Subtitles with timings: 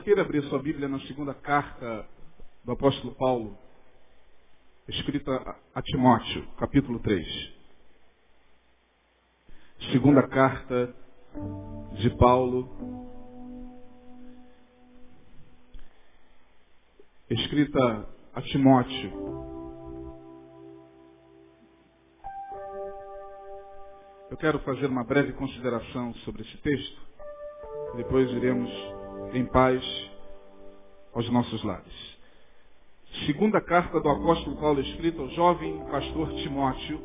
[0.00, 2.06] Por favor, queira abrir sua Bíblia na segunda carta
[2.64, 3.56] do apóstolo Paulo,
[4.88, 7.52] escrita a Timóteo, capítulo 3.
[9.92, 10.94] Segunda carta
[11.98, 12.68] de Paulo,
[17.28, 19.12] escrita a Timóteo.
[24.30, 27.00] Eu quero fazer uma breve consideração sobre esse texto.
[27.96, 28.99] Depois iremos
[29.32, 29.82] em paz
[31.14, 32.18] aos nossos lares.
[33.26, 37.00] Segunda carta do apóstolo Paulo, escrita ao jovem pastor Timóteo,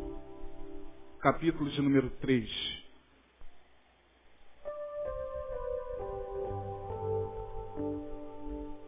[1.20, 2.86] capítulo de número 3.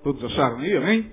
[0.03, 1.11] Todos acharam aí, amém?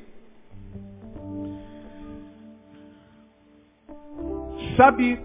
[4.76, 5.20] Sabe,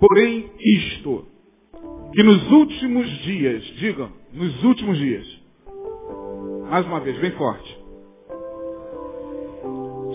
[0.00, 1.26] porém, isto,
[2.12, 5.35] que nos últimos dias, digam, nos últimos dias,
[6.68, 7.78] mais uma vez, bem forte.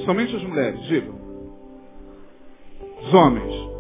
[0.05, 1.19] Somente as mulheres, digam.
[3.01, 3.71] Os homens.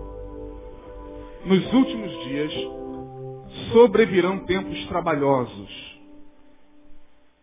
[1.45, 2.53] Nos últimos dias
[3.71, 5.99] sobrevirão tempos trabalhosos.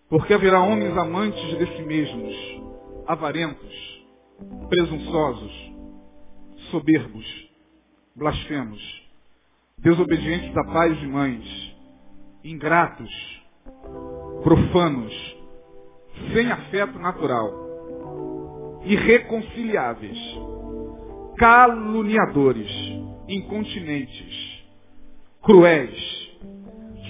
[0.08, 2.34] Porque haverá homens amantes de si mesmos,
[3.06, 4.04] avarentos,
[4.68, 5.72] presunçosos,
[6.70, 7.50] soberbos,
[8.16, 9.08] blasfemos,
[9.76, 11.76] desobedientes a pais e mães,
[12.42, 13.38] ingratos,
[14.48, 15.12] profanos,
[16.32, 20.18] sem afeto natural, irreconciliáveis,
[21.36, 22.70] caluniadores,
[23.28, 24.64] incontinentes,
[25.42, 26.30] cruéis,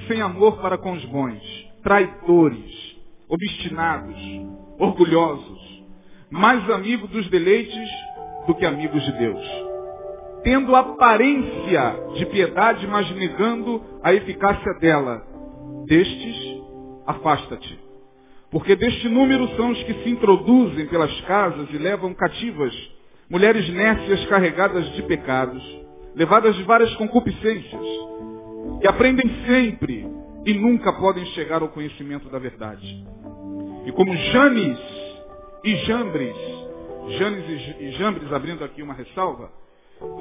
[0.09, 1.41] sem amor para com os bons,
[1.81, 2.99] traidores,
[3.29, 4.17] obstinados,
[4.77, 5.85] orgulhosos,
[6.29, 7.89] mais amigos dos deleites
[8.49, 9.47] do que amigos de Deus.
[10.43, 15.25] Tendo aparência de piedade, mas negando a eficácia dela.
[15.87, 16.48] Destes,
[17.09, 17.81] afasta-te.
[18.51, 22.75] Porque deste número são os que se introduzem pelas casas e levam cativas
[23.31, 25.63] mulheres nécias carregadas de pecados,
[26.15, 27.87] levadas de várias concupiscências,
[28.83, 30.07] e aprendem sempre
[30.45, 33.05] e nunca podem chegar ao conhecimento da verdade.
[33.87, 34.79] E como Janes
[35.65, 36.37] e Jambres,
[37.19, 39.51] Janes e Jambres, abrindo aqui uma ressalva,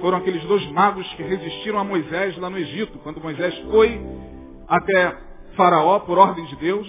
[0.01, 4.01] foram aqueles dois magos que resistiram a Moisés lá no Egito, quando Moisés foi
[4.67, 5.26] até
[5.57, 6.87] Faraó por ordem de Deus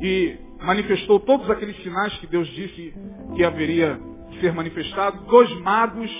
[0.00, 2.94] e manifestou todos aqueles sinais que Deus disse
[3.36, 5.24] que haveria de ser manifestado.
[5.26, 6.10] Dois magos,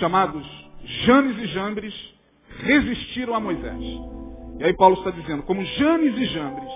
[0.00, 0.46] chamados
[1.04, 1.94] Janes e Jambres,
[2.64, 3.84] resistiram a Moisés.
[4.58, 6.72] E aí Paulo está dizendo, como Janes e Jambres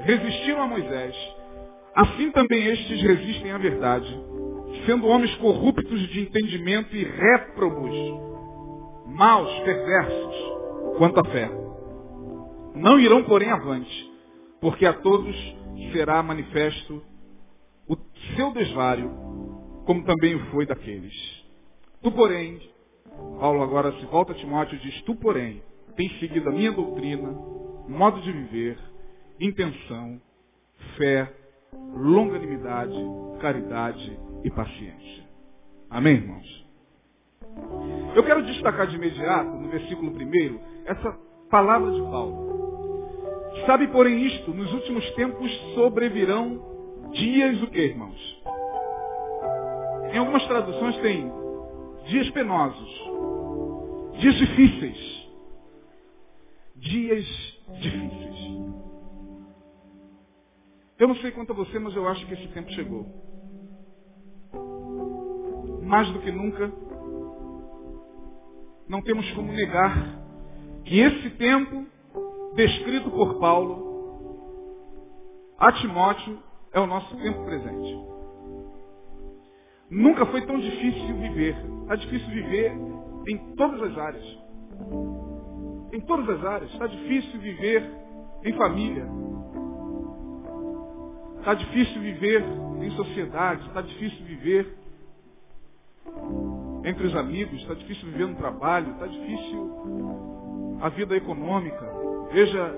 [0.00, 1.14] resistiram a Moisés,
[1.94, 4.20] assim também estes resistem à verdade,
[4.84, 7.94] sendo homens corruptos de entendimento e réprobos,
[9.06, 10.34] maus, perversos,
[10.98, 11.61] quanto à fé.
[12.74, 14.12] Não irão, porém, avante,
[14.60, 15.36] porque a todos
[15.92, 17.02] será manifesto
[17.88, 17.96] o
[18.36, 19.10] seu desvário,
[19.84, 21.14] como também o foi daqueles.
[22.02, 22.60] Tu, porém,
[23.38, 25.62] Paulo agora se volta a Timóteo e diz, tu, porém,
[25.96, 27.30] tens seguido a minha doutrina,
[27.88, 28.78] modo de viver,
[29.38, 30.20] intenção,
[30.96, 31.32] fé,
[31.94, 32.96] longanimidade,
[33.40, 35.24] caridade e paciência.
[35.90, 36.66] Amém, irmãos?
[38.14, 41.12] Eu quero destacar de imediato, no versículo primeiro, essa
[41.50, 42.51] palavra de Paulo.
[43.66, 48.42] Sabe, porém, isto, nos últimos tempos sobrevirão dias o que, irmãos?
[50.12, 51.30] Em algumas traduções tem
[52.06, 53.10] dias penosos,
[54.18, 55.28] dias difíceis,
[56.76, 57.24] dias
[57.80, 58.32] difíceis.
[60.98, 63.06] Eu não sei quanto a você, mas eu acho que esse tempo chegou.
[65.82, 66.72] Mais do que nunca,
[68.88, 70.20] não temos como negar
[70.84, 71.86] que esse tempo,
[72.54, 73.92] descrito por Paulo,
[75.58, 76.38] a Timóteo,
[76.72, 78.12] é o nosso tempo presente.
[79.90, 81.54] Nunca foi tão difícil viver.
[81.82, 82.72] Está difícil viver
[83.28, 84.38] em todas as áreas.
[85.92, 86.72] Em todas as áreas.
[86.72, 87.90] Está difícil viver
[88.42, 89.06] em família.
[91.38, 92.42] Está difícil viver
[92.80, 93.66] em sociedade.
[93.66, 94.74] Está difícil viver
[96.84, 97.60] entre os amigos.
[97.60, 98.92] Está difícil viver no trabalho.
[98.92, 102.11] Está difícil a vida econômica.
[102.32, 102.74] Veja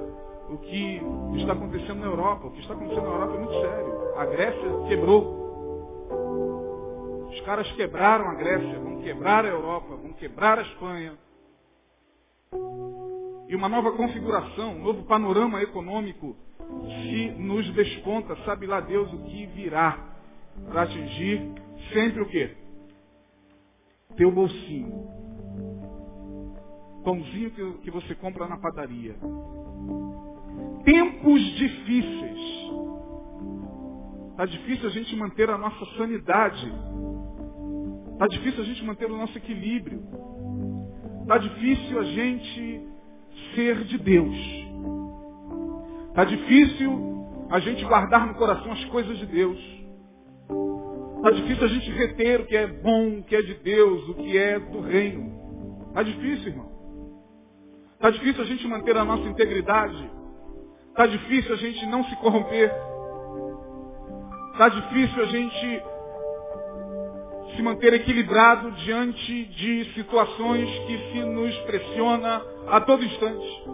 [0.51, 1.01] o que
[1.37, 2.49] está acontecendo na Europa.
[2.49, 4.19] O que está acontecendo na Europa é muito sério.
[4.19, 5.45] A Grécia quebrou.
[7.31, 11.19] Os caras quebraram a Grécia, vão quebrar a Europa, vão quebrar a Espanha.
[13.49, 16.37] E uma nova configuração, um novo panorama econômico
[17.03, 19.99] se nos desponta, sabe lá Deus o que virá
[20.71, 21.53] para atingir
[21.93, 22.57] sempre o quê?
[24.17, 25.24] Teu bolsinho.
[27.05, 29.15] Pãozinho que, que você compra na padaria.
[30.85, 32.41] Tempos difíceis.
[34.31, 36.73] Está difícil a gente manter a nossa sanidade.
[38.15, 40.03] Está difícil a gente manter o nosso equilíbrio.
[41.23, 42.89] Está difícil a gente
[43.55, 44.37] ser de Deus.
[46.09, 49.59] Está difícil a gente guardar no coração as coisas de Deus.
[51.17, 54.15] Está difícil a gente reter o que é bom, o que é de Deus, o
[54.15, 55.87] que é do reino.
[55.89, 56.74] Está difícil, irmão.
[58.05, 60.11] Está difícil a gente manter a nossa integridade.
[60.91, 62.71] Está difícil a gente não se corromper.
[64.53, 65.83] Está difícil a gente
[67.57, 73.65] se manter equilibrado diante de situações que se nos pressiona a todo instante.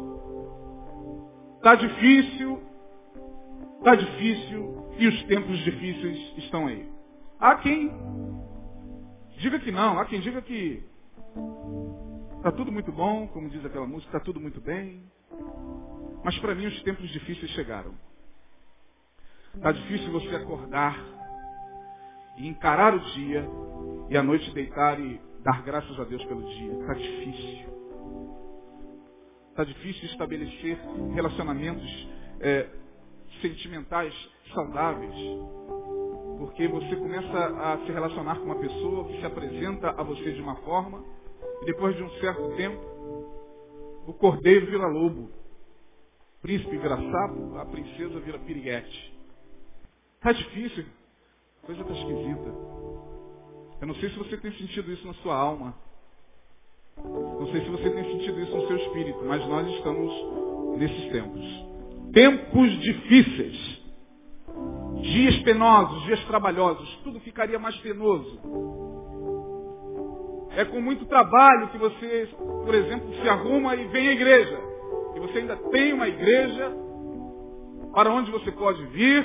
[1.56, 2.62] Está difícil,
[3.78, 6.88] está difícil e os tempos difíceis estão aí.
[7.40, 7.90] Há quem
[9.38, 10.84] diga que não, há quem diga que
[12.40, 15.04] está tudo muito bom, como diz aquela música, está tudo muito bem.
[16.24, 17.94] Mas para mim os tempos difíceis chegaram.
[19.54, 20.98] Está difícil você acordar
[22.38, 23.46] e encarar o dia
[24.08, 26.72] e à noite deitar e dar graças a Deus pelo dia.
[26.80, 27.68] Está difícil.
[29.50, 30.78] Está difícil estabelecer
[31.12, 32.08] relacionamentos
[32.40, 32.70] é,
[33.42, 34.14] sentimentais
[34.54, 35.14] saudáveis.
[36.38, 40.40] Porque você começa a se relacionar com uma pessoa que se apresenta a você de
[40.40, 41.19] uma forma
[41.62, 42.80] e depois de um certo tempo
[44.06, 45.30] o cordeiro vira lobo.
[46.38, 49.14] O príncipe vira sapo, a princesa vira piriguete.
[50.16, 50.84] Está difícil.
[51.62, 52.54] A coisa está esquisita.
[53.80, 55.74] Eu não sei se você tem sentido isso na sua alma.
[56.96, 61.64] Não sei se você tem sentido isso no seu espírito, mas nós estamos nesses tempos.
[62.12, 63.80] Tempos difíceis.
[65.02, 66.88] Dias penosos, dias trabalhosos.
[67.04, 68.38] Tudo ficaria mais penoso.
[70.56, 74.58] É com muito trabalho que você, por exemplo, se arruma e vem à igreja.
[75.14, 76.72] E você ainda tem uma igreja
[77.92, 79.24] para onde você pode vir,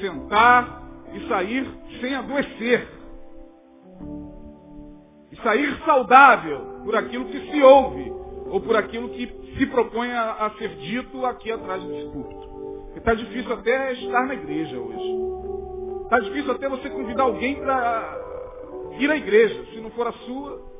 [0.00, 0.82] sentar
[1.12, 1.68] e sair
[2.00, 2.88] sem adoecer.
[5.30, 8.12] E sair saudável por aquilo que se ouve,
[8.46, 9.26] ou por aquilo que
[9.58, 12.50] se propõe a, a ser dito aqui atrás desse púlpito.
[12.96, 16.04] Está difícil até estar na igreja hoje.
[16.04, 18.29] Está difícil até você convidar alguém para
[18.98, 19.64] ir à igreja.
[19.72, 20.70] Se não for a sua,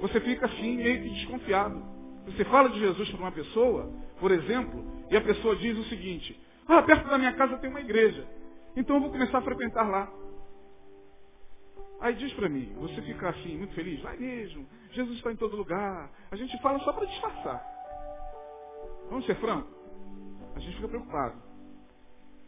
[0.00, 1.82] você fica assim meio que desconfiado.
[2.26, 6.40] Você fala de Jesus para uma pessoa, por exemplo, e a pessoa diz o seguinte,
[6.66, 8.26] ah, perto da minha casa tem uma igreja.
[8.76, 10.10] Então eu vou começar a frequentar lá.
[12.00, 14.00] Aí diz para mim, você fica assim, muito feliz?
[14.00, 16.10] Vai mesmo, Jesus está em todo lugar.
[16.30, 17.64] A gente fala só para disfarçar.
[19.08, 19.68] Vamos ser franco?
[20.54, 21.42] A gente fica preocupado.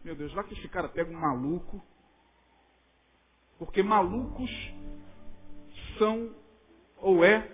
[0.03, 1.81] Meu Deus, lá que esse cara pega um maluco.
[3.57, 4.51] Porque malucos
[5.97, 6.33] são,
[6.97, 7.49] ou é,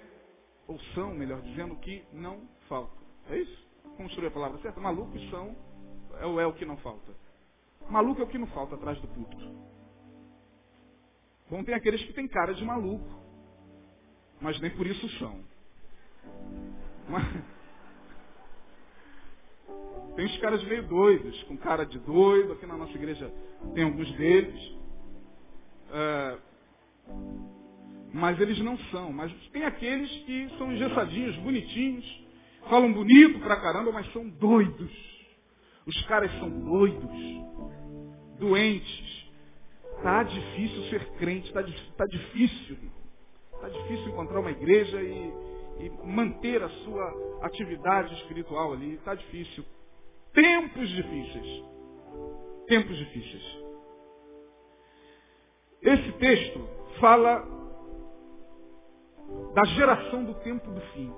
[0.68, 3.04] ou são, melhor dizendo, que não faltam.
[3.30, 3.64] É isso?
[3.98, 4.80] Construir a palavra certa?
[4.80, 5.56] Malucos são,
[6.24, 7.14] ou é o que não falta.
[7.90, 9.46] Maluco é o que não falta atrás do púlpito.
[11.50, 13.08] Bom, tem aqueles que têm cara de maluco,
[14.42, 15.44] mas nem por isso são.
[17.10, 17.24] Mas...
[20.16, 23.34] Tem os caras meio doidos, com cara de doido, aqui na nossa igreja
[23.74, 24.83] tem alguns deles.
[25.94, 26.38] É...
[28.14, 29.12] Mas eles não são.
[29.14, 32.26] Mas tem aqueles que são engessadinhos, bonitinhos,
[32.70, 34.92] falam bonito pra caramba, mas são doidos.
[35.86, 37.44] Os caras são doidos
[38.40, 39.24] doentes.
[39.98, 41.64] Está difícil ser crente, está
[41.98, 42.78] tá difícil.
[43.54, 45.34] Está difícil encontrar uma igreja e,
[45.80, 48.96] e manter a sua atividade espiritual ali.
[48.96, 49.64] Está difícil.
[50.34, 51.64] Tempos difíceis.
[52.68, 53.63] Tempos difíceis.
[55.84, 56.68] Esse texto
[57.00, 57.46] fala
[59.54, 61.14] da geração do tempo do fim.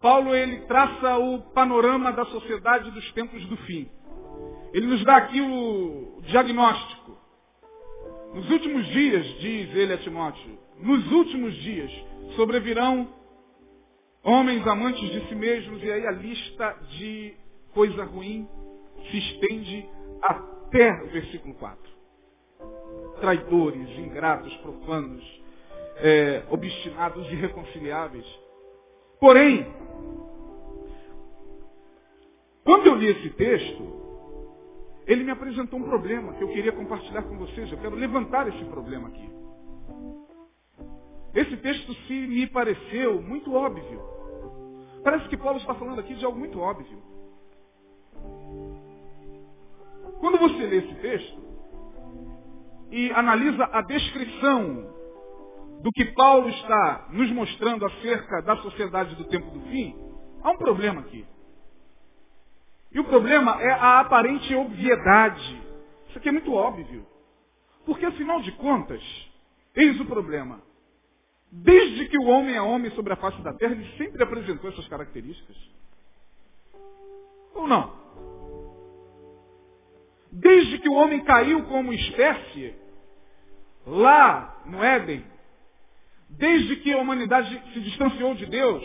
[0.00, 3.90] Paulo ele traça o panorama da sociedade dos tempos do fim.
[4.72, 7.16] Ele nos dá aqui o diagnóstico.
[8.34, 11.90] Nos últimos dias, diz ele a Timóteo, nos últimos dias
[12.36, 13.08] sobrevirão
[14.22, 17.34] homens amantes de si mesmos, e aí a lista de
[17.72, 18.46] coisa ruim
[19.10, 19.88] se estende
[20.22, 21.97] até o versículo 4.
[23.20, 25.42] Traidores, ingratos, profanos,
[25.96, 28.26] é, obstinados, irreconciliáveis.
[29.20, 29.66] Porém,
[32.64, 33.98] quando eu li esse texto,
[35.06, 37.72] ele me apresentou um problema que eu queria compartilhar com vocês.
[37.72, 39.30] Eu quero levantar esse problema aqui.
[41.34, 44.02] Esse texto se me pareceu muito óbvio.
[45.02, 47.02] Parece que Paulo está falando aqui de algo muito óbvio.
[50.20, 51.47] Quando você lê esse texto
[52.90, 54.94] e analisa a descrição
[55.82, 59.94] do que Paulo está nos mostrando acerca da sociedade do tempo do fim,
[60.42, 61.24] há um problema aqui.
[62.92, 65.62] E o problema é a aparente obviedade.
[66.08, 67.06] Isso aqui é muito óbvio.
[67.84, 69.02] Porque, afinal de contas,
[69.74, 70.62] eis o problema.
[71.50, 74.86] Desde que o homem é homem sobre a face da terra, ele sempre apresentou essas
[74.88, 75.56] características.
[77.54, 77.97] Ou não?
[80.30, 82.74] Desde que o homem caiu como espécie,
[83.86, 85.24] lá no Éden,
[86.28, 88.84] desde que a humanidade se distanciou de Deus,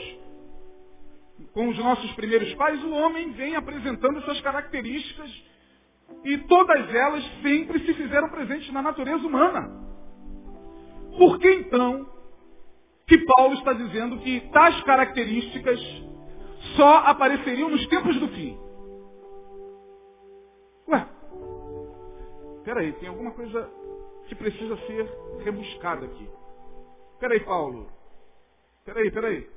[1.54, 5.30] com os nossos primeiros pais, o homem vem apresentando essas características
[6.24, 9.70] e todas elas sempre se fizeram presentes na natureza humana.
[11.18, 12.10] Por que então
[13.06, 15.80] que Paulo está dizendo que tais características
[16.76, 18.58] só apareceriam nos tempos do fim?
[22.64, 23.70] Peraí, tem alguma coisa
[24.28, 25.10] que precisa ser
[25.44, 26.30] rebuscada aqui.
[27.20, 27.88] Peraí, Paulo.
[28.86, 29.50] Peraí, peraí.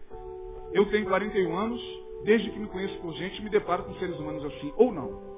[0.73, 1.81] Eu tenho 41 anos,
[2.25, 5.37] desde que me conheço por gente, me deparo com seres humanos assim, ou não.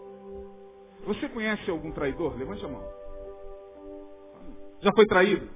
[1.06, 2.36] Você conhece algum traidor?
[2.36, 2.84] Levante a mão.
[4.80, 5.48] Já foi traído?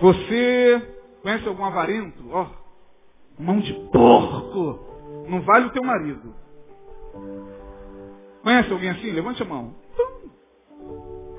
[0.00, 2.22] Você conhece algum avarento?
[2.30, 4.80] Ó, oh, mão de porco.
[5.28, 6.34] Não vale o teu marido.
[8.46, 9.10] Conhece alguém assim?
[9.10, 9.74] Levante a mão.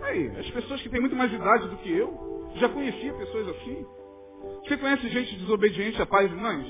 [0.04, 3.86] Aí, as pessoas que têm muito mais idade do que eu, já conhecia pessoas assim.
[4.60, 6.68] Você conhece gente desobediente a pais e mães?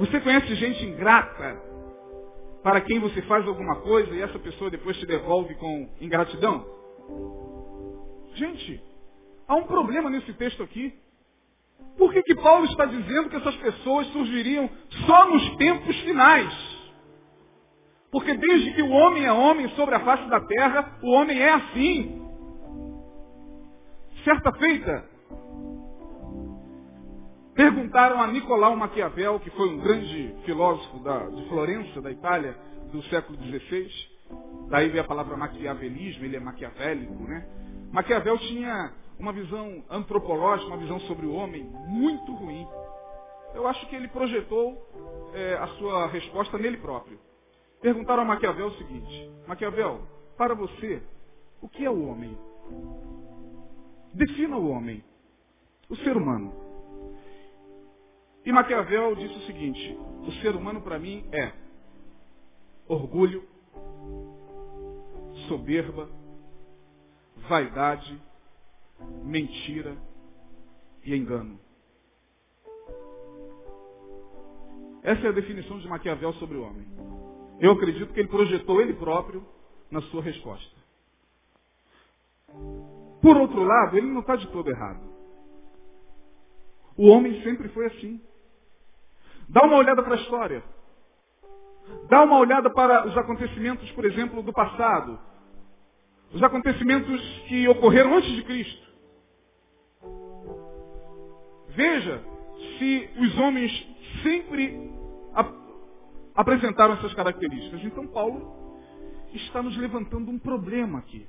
[0.00, 1.62] Você conhece gente ingrata
[2.62, 6.62] para quem você faz alguma coisa e essa pessoa depois te devolve com ingratidão?
[8.34, 8.84] Gente,
[9.48, 10.92] há um problema nesse texto aqui.
[11.96, 14.68] Por que, que Paulo está dizendo que essas pessoas surgiriam
[15.06, 16.71] só nos tempos finais?
[18.12, 21.54] Porque desde que o homem é homem sobre a face da terra, o homem é
[21.54, 22.22] assim.
[24.22, 25.04] Certa feita,
[27.54, 32.54] perguntaram a Nicolau Maquiavel, que foi um grande filósofo da, de Florença, da Itália,
[32.92, 33.88] do século XVI.
[34.68, 37.46] Daí vem a palavra maquiavelismo, ele é maquiavélico, né?
[37.90, 42.66] Maquiavel tinha uma visão antropológica, uma visão sobre o homem muito ruim.
[43.54, 44.76] Eu acho que ele projetou
[45.34, 47.18] é, a sua resposta nele próprio.
[47.82, 50.06] Perguntaram a Maquiavel o seguinte: Maquiavel,
[50.38, 51.02] para você,
[51.60, 52.38] o que é o homem?
[54.14, 55.02] Defina o homem,
[55.90, 56.54] o ser humano.
[58.44, 61.52] E Maquiavel disse o seguinte: o ser humano para mim é
[62.86, 63.42] orgulho,
[65.48, 66.08] soberba,
[67.48, 68.20] vaidade,
[69.24, 69.96] mentira
[71.04, 71.58] e engano.
[75.02, 76.86] Essa é a definição de Maquiavel sobre o homem.
[77.60, 79.46] Eu acredito que ele projetou ele próprio
[79.90, 80.82] na sua resposta.
[83.20, 85.12] Por outro lado, ele não está de todo errado.
[86.96, 88.20] O homem sempre foi assim.
[89.48, 90.62] Dá uma olhada para a história.
[92.08, 95.18] Dá uma olhada para os acontecimentos, por exemplo, do passado.
[96.32, 98.92] Os acontecimentos que ocorreram antes de Cristo.
[101.68, 102.24] Veja
[102.78, 103.88] se os homens
[104.22, 104.92] sempre
[106.34, 107.84] apresentaram essas características.
[107.84, 108.62] Então Paulo
[109.34, 111.26] está nos levantando um problema aqui.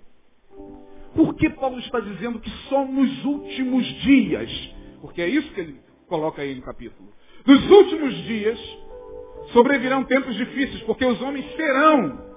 [1.15, 4.49] Por que Paulo está dizendo que só nos últimos dias,
[5.01, 7.09] porque é isso que ele coloca aí no capítulo,
[7.45, 8.59] nos últimos dias
[9.51, 12.33] sobrevirão tempos difíceis, porque os homens serão.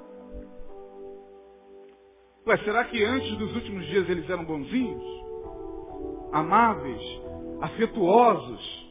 [2.46, 5.02] Ué, será que antes dos últimos dias eles eram bonzinhos?
[6.32, 7.02] Amáveis?
[7.60, 8.85] Afetuosos?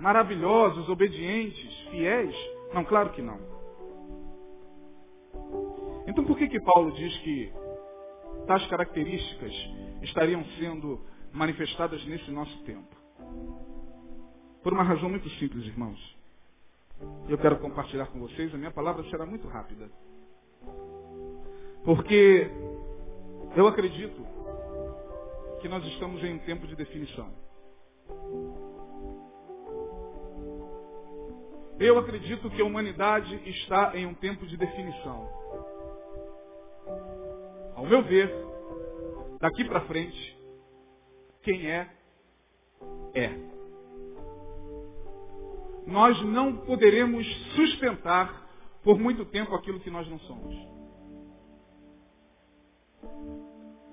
[0.00, 2.34] Maravilhosos, obedientes, fiéis?
[2.72, 3.38] Não, claro que não.
[6.06, 7.52] Então por que que Paulo diz que
[8.46, 9.52] tais características
[10.02, 12.96] estariam sendo manifestadas nesse nosso tempo?
[14.62, 16.18] Por uma razão muito simples, irmãos.
[17.28, 19.88] Eu quero compartilhar com vocês, a minha palavra será muito rápida.
[21.84, 22.50] Porque
[23.56, 24.26] eu acredito
[25.60, 27.30] que nós estamos em um tempo de definição.
[31.80, 35.28] Eu acredito que a humanidade está em um tempo de definição.
[37.76, 38.34] Ao meu ver,
[39.40, 40.36] daqui para frente,
[41.42, 41.88] quem é,
[43.14, 43.30] é.
[45.86, 48.48] Nós não poderemos sustentar
[48.82, 50.54] por muito tempo aquilo que nós não somos.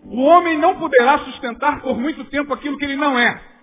[0.05, 3.54] O homem não poderá sustentar por muito tempo aquilo que ele não é.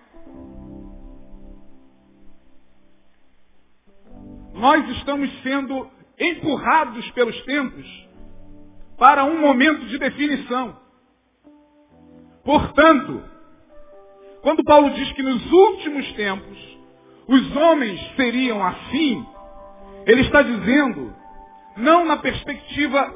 [4.63, 7.85] Nós estamos sendo empurrados pelos tempos
[8.97, 10.79] para um momento de definição.
[12.45, 13.21] Portanto,
[14.41, 16.77] quando Paulo diz que nos últimos tempos
[17.27, 19.25] os homens seriam assim,
[20.05, 21.13] ele está dizendo,
[21.75, 23.13] não na perspectiva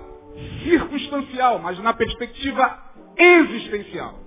[0.66, 2.78] circunstancial, mas na perspectiva
[3.16, 4.20] existencial.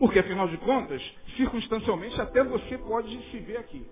[0.00, 1.00] Porque, afinal de contas,
[1.36, 3.86] circunstancialmente, até você pode se ver aqui.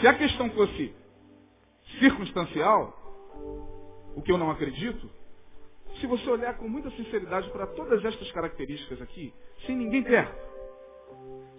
[0.00, 0.94] Se a questão fosse
[1.98, 2.96] circunstancial,
[4.16, 5.10] o que eu não acredito,
[6.00, 9.32] se você olhar com muita sinceridade para todas estas características aqui,
[9.66, 10.50] sem ninguém perto,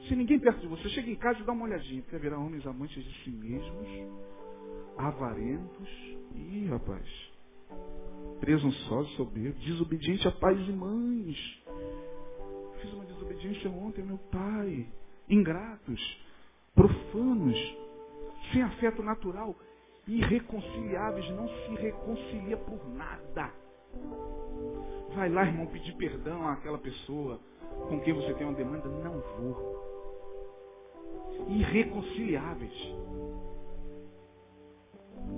[0.07, 2.01] sem ninguém perto de você, chega em casa e dá uma olhadinha.
[2.03, 3.87] Quer virar homens amantes de si mesmos,
[4.97, 5.89] avarentos.
[6.35, 7.05] Ih, rapaz.
[8.39, 11.63] Preso só, soberbo, desobediente a pais e mães.
[12.81, 14.87] Fiz uma desobediência ontem, meu pai.
[15.29, 16.25] Ingratos,
[16.73, 17.77] profanos,
[18.51, 19.55] sem afeto natural,
[20.07, 23.51] irreconciliáveis, não se reconcilia por nada.
[25.15, 27.39] Vai lá, irmão, pedir perdão àquela pessoa
[27.89, 28.87] com quem você tem uma demanda.
[28.87, 29.81] Não vou.
[31.47, 32.73] Irreconciliáveis.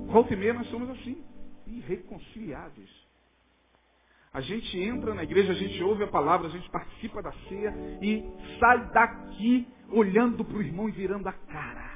[0.07, 1.23] Volta e meia nós somos assim.
[1.65, 2.89] Irreconciliáveis.
[4.31, 7.71] A gente entra na igreja, a gente ouve a palavra, a gente participa da ceia
[8.01, 8.23] e
[8.59, 11.92] sai daqui olhando para o irmão e virando a cara.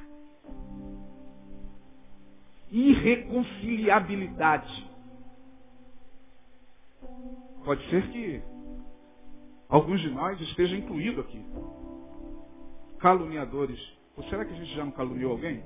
[2.71, 4.87] Irreconciliabilidade.
[7.63, 8.41] Pode ser que
[9.67, 11.43] alguns de nós estejam incluídos aqui.
[12.99, 13.79] Caluniadores.
[14.15, 15.63] Ou será que a gente já não caluniou alguém?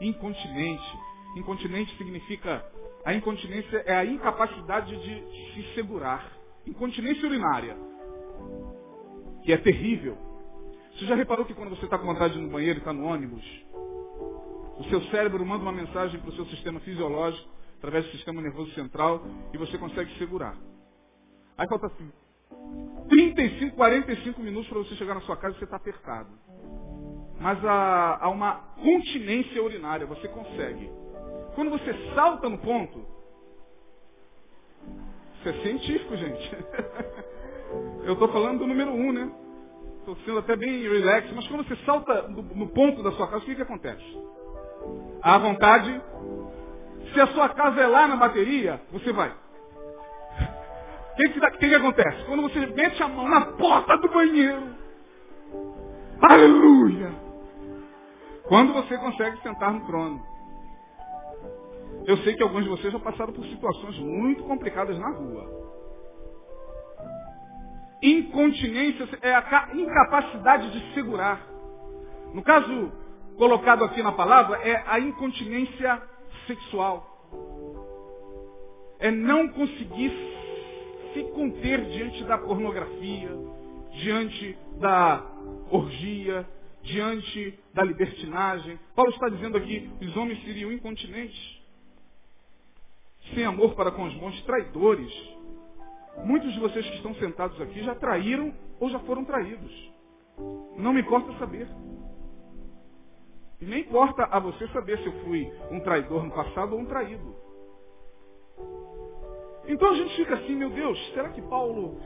[0.00, 0.98] Incontinente.
[1.36, 2.64] Incontinente significa.
[3.04, 6.32] A incontinência é a incapacidade de se segurar.
[6.66, 7.76] Incontinência urinária.
[9.44, 10.18] Que é terrível.
[10.92, 13.42] Você já reparou que quando você está com vontade no banheiro e está no ônibus,
[14.80, 18.72] o seu cérebro manda uma mensagem para o seu sistema fisiológico, através do sistema nervoso
[18.72, 20.56] central, e você consegue segurar.
[21.58, 21.92] Aí falta
[23.10, 26.30] 35, 45 minutos para você chegar na sua casa e você está apertado.
[27.38, 30.90] Mas há, há uma continência urinária, você consegue.
[31.54, 33.06] Quando você salta no ponto,
[35.38, 36.56] isso é científico, gente.
[38.04, 39.30] Eu estou falando do número um, né?
[39.98, 43.42] Estou sendo até bem relax, mas quando você salta no, no ponto da sua casa,
[43.42, 44.39] o que, que acontece?
[45.22, 46.00] À vontade.
[47.12, 49.30] Se a sua casa é lá na bateria, você vai.
[49.30, 52.24] O que, que, que, que acontece?
[52.24, 54.74] Quando você mete a mão na porta do banheiro,
[56.22, 57.12] aleluia!
[58.48, 60.20] Quando você consegue sentar no trono.
[62.06, 65.60] Eu sei que alguns de vocês já passaram por situações muito complicadas na rua.
[68.02, 71.46] Incontinência é a incapacidade de segurar.
[72.32, 72.90] No caso
[73.40, 76.02] colocado aqui na palavra, é a incontinência
[76.46, 77.06] sexual.
[78.98, 80.12] É não conseguir
[81.14, 83.30] se conter diante da pornografia,
[83.92, 85.24] diante da
[85.70, 86.46] orgia,
[86.82, 88.78] diante da libertinagem.
[88.94, 91.62] Paulo está dizendo aqui, os homens seriam incontinentes,
[93.34, 95.10] sem amor para com os bons, traidores.
[96.26, 99.90] Muitos de vocês que estão sentados aqui já traíram ou já foram traídos.
[100.76, 101.66] Não me importa saber.
[103.60, 106.86] E nem importa a você saber se eu fui um traidor no passado ou um
[106.86, 107.36] traído.
[109.66, 112.00] Então a gente fica assim, meu Deus, será que Paulo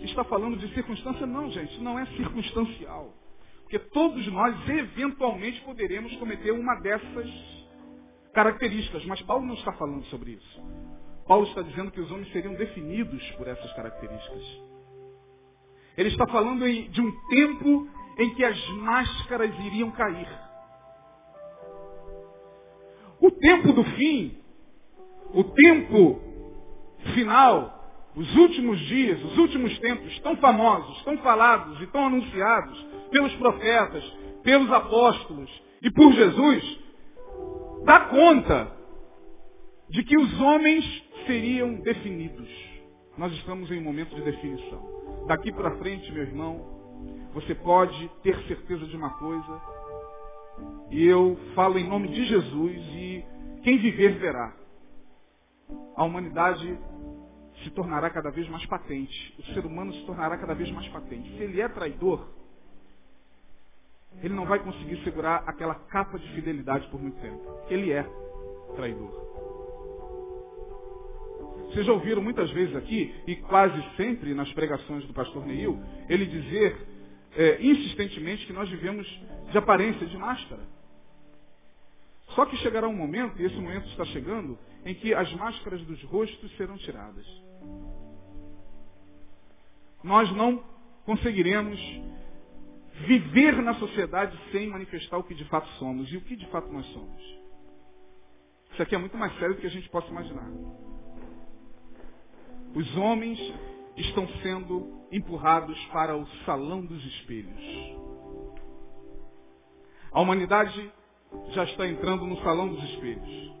[0.00, 1.26] está falando de circunstância?
[1.26, 3.14] Não, gente, não é circunstancial.
[3.62, 7.30] Porque todos nós, eventualmente, poderemos cometer uma dessas
[8.32, 9.04] características.
[9.06, 10.62] Mas Paulo não está falando sobre isso.
[11.26, 14.42] Paulo está dizendo que os homens seriam definidos por essas características.
[15.96, 20.47] Ele está falando de um tempo em que as máscaras iriam cair.
[23.20, 24.38] O tempo do fim,
[25.34, 26.20] o tempo
[27.14, 33.34] final, os últimos dias, os últimos tempos, tão famosos, tão falados e tão anunciados pelos
[33.34, 34.04] profetas,
[34.42, 35.50] pelos apóstolos
[35.82, 36.78] e por Jesus,
[37.84, 38.72] dá conta
[39.90, 40.84] de que os homens
[41.26, 42.48] seriam definidos.
[43.16, 45.26] Nós estamos em um momento de definição.
[45.26, 46.78] Daqui para frente, meu irmão,
[47.34, 49.60] você pode ter certeza de uma coisa,
[50.90, 53.24] e eu falo em nome de Jesus, e
[53.62, 54.54] quem viver verá.
[55.96, 56.78] A humanidade
[57.62, 59.34] se tornará cada vez mais patente.
[59.38, 61.28] O ser humano se tornará cada vez mais patente.
[61.36, 62.26] Se ele é traidor,
[64.22, 67.42] ele não vai conseguir segurar aquela capa de fidelidade por muito tempo.
[67.68, 68.04] Ele é
[68.76, 69.28] traidor.
[71.66, 76.24] Vocês já ouviram muitas vezes aqui, e quase sempre nas pregações do pastor Neil, ele
[76.24, 76.76] dizer
[77.36, 79.06] é, insistentemente que nós vivemos
[79.50, 80.62] de aparência, de máscara.
[82.34, 86.02] Só que chegará um momento, e esse momento está chegando, em que as máscaras dos
[86.04, 87.26] rostos serão tiradas.
[90.02, 90.62] Nós não
[91.04, 91.80] conseguiremos
[93.06, 96.10] viver na sociedade sem manifestar o que de fato somos.
[96.12, 97.22] E o que de fato nós somos?
[98.72, 100.48] Isso aqui é muito mais sério do que a gente possa imaginar.
[102.74, 103.38] Os homens
[103.96, 107.97] estão sendo empurrados para o salão dos espelhos.
[110.12, 110.90] A humanidade
[111.50, 113.52] já está entrando no salão dos espelhos.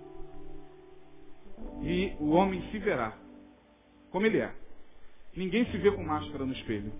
[1.82, 3.16] E o homem se verá
[4.10, 4.52] como ele é.
[5.36, 6.92] Ninguém se vê com máscara no espelho.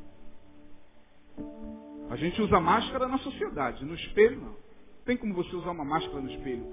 [2.11, 4.57] A gente usa máscara na sociedade, no espelho não.
[5.05, 6.67] Tem como você usar uma máscara no espelho.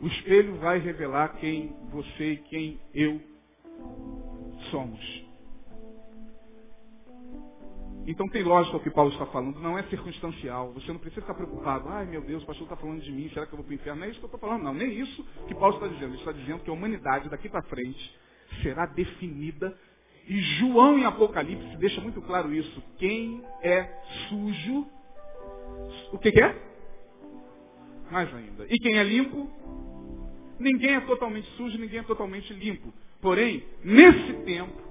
[0.00, 3.20] O espelho vai revelar quem você e quem eu
[4.70, 5.29] somos.
[8.10, 10.72] Então tem lógica o que Paulo está falando, não é circunstancial.
[10.72, 11.88] Você não precisa ficar preocupado.
[11.88, 13.74] Ai meu Deus, o pastor está falando de mim, será que eu vou para o
[13.74, 14.00] inferno?
[14.00, 14.74] Não é isso que eu estou falando, não.
[14.74, 16.08] Nem isso que Paulo está dizendo.
[16.08, 18.18] Ele está dizendo que a humanidade daqui para frente
[18.64, 19.78] será definida.
[20.26, 22.82] E João em Apocalipse deixa muito claro isso.
[22.98, 23.84] Quem é
[24.28, 24.88] sujo,
[26.12, 26.60] o que, que é?
[28.10, 28.66] Mais ainda.
[28.68, 29.48] E quem é limpo?
[30.58, 32.92] Ninguém é totalmente sujo, ninguém é totalmente limpo.
[33.20, 34.89] Porém, nesse tempo,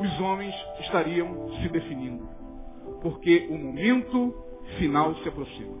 [0.00, 2.28] os homens estariam se definindo.
[3.02, 4.34] Porque o momento
[4.78, 5.78] final se aproxima.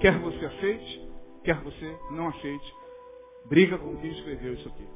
[0.00, 1.08] Quer você aceite,
[1.44, 2.74] quer você não aceite,
[3.46, 4.86] briga com quem escreveu isso aqui.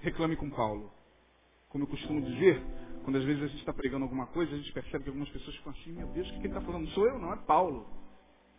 [0.00, 0.92] Reclame com Paulo.
[1.68, 2.62] Como eu costumo dizer,
[3.02, 5.56] quando às vezes a gente está pregando alguma coisa, a gente percebe que algumas pessoas
[5.56, 6.88] ficam assim, meu Deus, o que ele está falando?
[6.90, 7.86] Sou eu, não é Paulo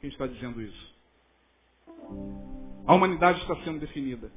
[0.01, 0.95] quem está dizendo isso.
[2.85, 4.31] A humanidade está sendo definida.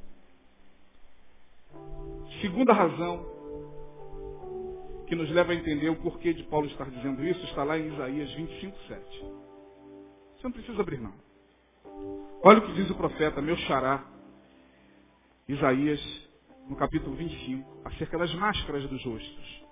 [2.41, 3.27] Segunda razão
[5.07, 7.89] que nos leva a entender o porquê de Paulo estar dizendo isso está lá em
[7.89, 9.21] Isaías 25, 7.
[10.37, 11.15] Você não precisa abrir, não.
[12.43, 14.05] Olha o que diz o profeta, meu xará,
[15.49, 16.01] Isaías,
[16.69, 19.65] no capítulo 25, acerca das máscaras dos rostos.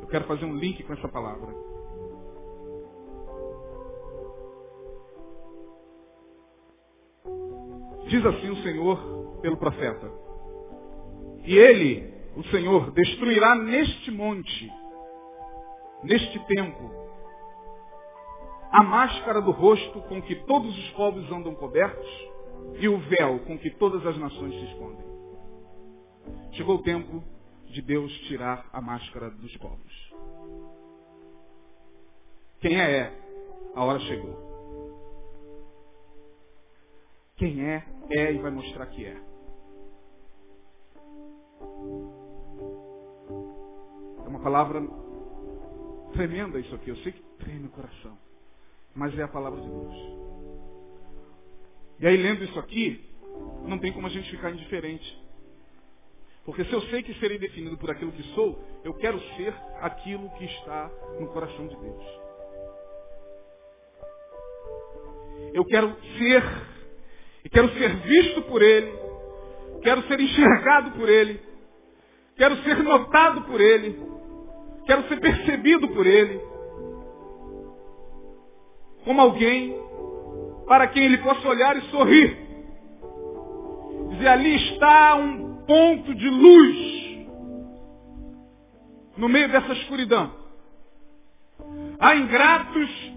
[0.00, 1.54] Eu quero fazer um link com essa palavra.
[8.08, 10.31] Diz assim o Senhor pelo profeta.
[11.44, 14.72] E ele, o Senhor, destruirá neste monte,
[16.04, 16.90] neste tempo,
[18.70, 22.08] a máscara do rosto com que todos os povos andam cobertos
[22.78, 25.06] e o véu com que todas as nações se escondem.
[26.52, 27.22] Chegou o tempo
[27.66, 30.12] de Deus tirar a máscara dos povos.
[32.60, 33.22] Quem é, é.
[33.74, 34.52] A hora chegou.
[37.36, 39.31] Quem é, é e vai mostrar que é.
[44.24, 44.82] É uma palavra
[46.12, 46.90] tremenda isso aqui.
[46.90, 48.16] Eu sei que treme o coração.
[48.94, 49.94] Mas é a palavra de Deus.
[52.00, 53.08] E aí, lendo isso aqui,
[53.66, 55.22] não tem como a gente ficar indiferente.
[56.44, 60.28] Porque se eu sei que serei definido por aquilo que sou, eu quero ser aquilo
[60.30, 62.04] que está no coração de Deus.
[65.54, 66.42] Eu quero ser,
[67.44, 68.92] e quero ser visto por Ele,
[69.82, 71.40] quero ser enxergado por Ele,
[72.36, 74.00] Quero ser notado por Ele.
[74.86, 76.40] Quero ser percebido por Ele.
[79.04, 79.76] Como alguém
[80.66, 82.36] para quem Ele possa olhar e sorrir.
[84.10, 87.02] Dizer, ali está um ponto de luz
[89.16, 90.32] no meio dessa escuridão.
[91.98, 93.12] Há ingratos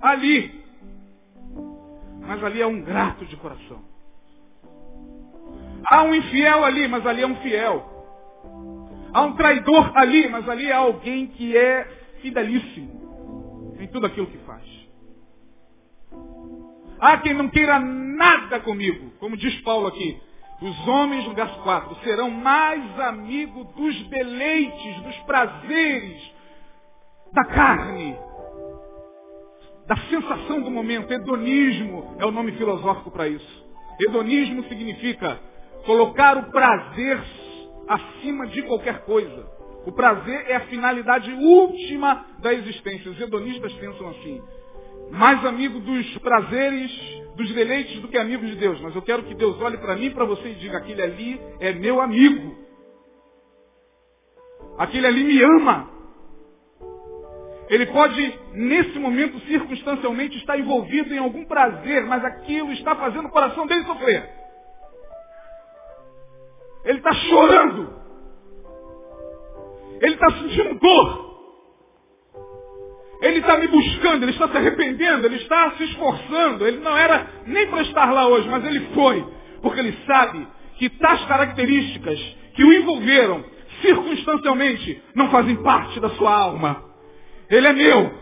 [0.00, 0.60] ali.
[2.20, 3.82] Mas ali é um grato de coração.
[5.90, 7.89] Há um infiel ali, mas ali é um fiel.
[9.12, 11.84] Há um traidor ali, mas ali há alguém que é
[12.22, 14.62] fidelíssimo em tudo aquilo que faz.
[17.00, 20.20] Há quem não queira nada comigo, como diz Paulo aqui.
[20.60, 26.34] Os homens, no verso 4, serão mais amigos dos deleites, dos prazeres,
[27.32, 28.14] da carne,
[29.86, 31.10] da sensação do momento.
[31.10, 33.66] Hedonismo é o nome filosófico para isso.
[33.98, 35.40] Hedonismo significa
[35.86, 37.18] colocar o prazer
[37.90, 39.46] acima de qualquer coisa.
[39.84, 43.10] O prazer é a finalidade última da existência.
[43.10, 44.40] Os hedonistas pensam assim.
[45.10, 46.92] Mais amigo dos prazeres,
[47.34, 48.80] dos deleites do que amigo de Deus.
[48.80, 51.72] Mas eu quero que Deus olhe para mim para você e diga, aquele ali é
[51.72, 52.56] meu amigo.
[54.78, 55.90] Aquele ali me ama.
[57.68, 63.30] Ele pode, nesse momento, circunstancialmente, estar envolvido em algum prazer, mas aquilo está fazendo o
[63.30, 64.39] coração dele sofrer.
[66.84, 68.00] Ele está chorando.
[70.00, 71.30] Ele está sentindo dor.
[73.22, 76.66] Ele está me buscando, ele está se arrependendo, ele está se esforçando.
[76.66, 79.24] Ele não era nem para estar lá hoje, mas ele foi.
[79.60, 80.46] Porque ele sabe
[80.78, 82.18] que tais características
[82.54, 83.44] que o envolveram
[83.80, 86.84] circunstancialmente, não fazem parte da sua alma.
[87.48, 88.20] Ele é meu.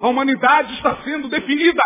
[0.00, 1.82] A humanidade está sendo definida.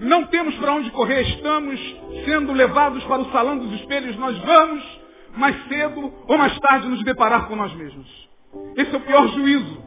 [0.00, 1.78] Não temos para onde correr, estamos
[2.24, 4.16] sendo levados para o salão dos espelhos.
[4.16, 5.00] Nós vamos
[5.36, 8.28] mais cedo ou mais tarde nos deparar com nós mesmos.
[8.76, 9.82] Esse é o pior juízo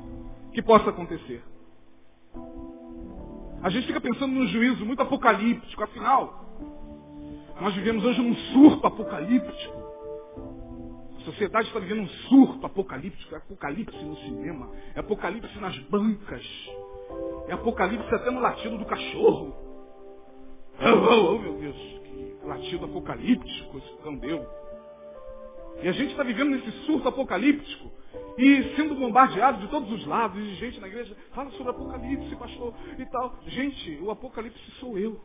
[0.54, 1.44] que possa acontecer.
[3.64, 6.44] A gente fica pensando num juízo muito apocalíptico, afinal,
[7.60, 9.84] nós vivemos hoje num surto apocalíptico.
[11.18, 16.46] A sociedade está vivendo um surto apocalíptico, é apocalipse no cinema, é apocalipse nas bancas,
[17.48, 19.73] é apocalipse até no latido do cachorro.
[20.80, 24.46] Oh, oh, oh meu Deus, que latido apocalíptico esse cão deu.
[25.82, 27.92] E a gente está vivendo nesse surto apocalíptico
[28.38, 32.74] e sendo bombardeado de todos os lados, e gente na igreja fala sobre apocalipse, pastor,
[32.98, 33.36] e tal.
[33.48, 35.20] Gente, o apocalipse sou eu.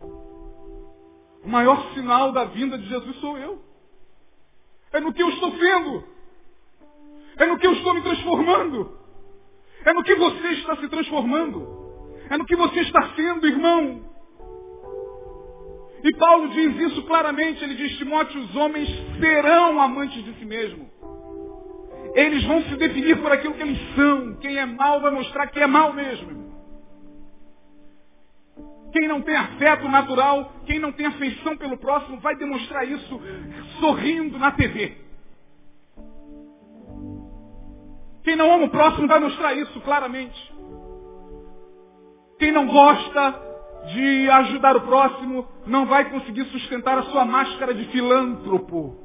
[0.00, 3.62] O maior sinal da vinda de Jesus sou eu.
[4.92, 6.04] É no que eu estou vendo.
[7.36, 8.98] É no que eu estou me transformando.
[9.84, 11.85] É no que você está se transformando.
[12.28, 14.04] É no que você está sendo, irmão.
[16.02, 20.88] E Paulo diz isso claramente, ele diz, Timóteo, os homens serão amantes de si mesmo.
[22.14, 24.36] Eles vão se definir por aquilo que eles são.
[24.36, 26.46] Quem é mal vai mostrar que é mal mesmo.
[28.92, 33.20] Quem não tem afeto natural, quem não tem afeição pelo próximo, vai demonstrar isso
[33.80, 34.96] sorrindo na TV.
[38.24, 40.45] Quem não ama o próximo vai mostrar isso claramente.
[42.38, 43.46] Quem não gosta
[43.92, 48.96] de ajudar o próximo não vai conseguir sustentar a sua máscara de filântropo.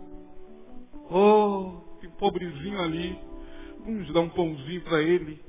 [1.09, 3.17] Oh, que pobrezinho ali.
[3.85, 5.43] Vamos dar um pãozinho para ele.